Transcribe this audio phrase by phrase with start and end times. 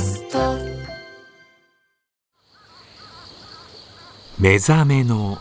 [0.00, 0.38] スト。
[4.38, 5.38] 目覚めの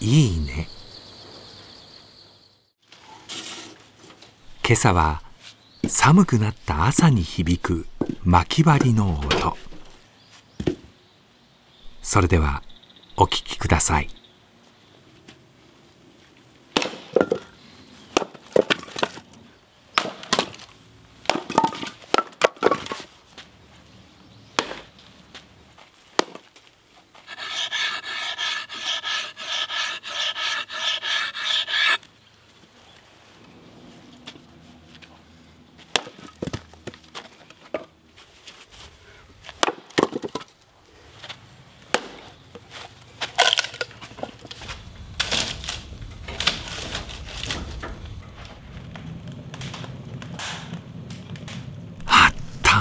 [0.00, 0.68] いいね。
[4.64, 5.22] 今朝は
[5.86, 7.86] 寒くなった朝に響く
[8.24, 9.56] 巻き針の音。
[12.02, 12.62] それでは
[13.16, 14.25] お聴きください。